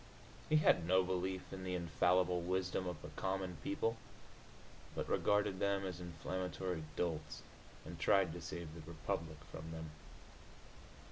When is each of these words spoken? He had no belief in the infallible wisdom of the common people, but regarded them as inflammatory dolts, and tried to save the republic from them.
He 0.49 0.55
had 0.55 0.87
no 0.87 1.03
belief 1.03 1.53
in 1.53 1.63
the 1.63 1.75
infallible 1.75 2.41
wisdom 2.41 2.87
of 2.87 2.99
the 3.03 3.09
common 3.09 3.57
people, 3.63 3.97
but 4.95 5.07
regarded 5.07 5.59
them 5.59 5.85
as 5.85 5.99
inflammatory 6.01 6.81
dolts, 6.95 7.43
and 7.85 7.99
tried 7.99 8.33
to 8.33 8.41
save 8.41 8.73
the 8.73 8.81
republic 8.89 9.37
from 9.51 9.69
them. 9.69 9.91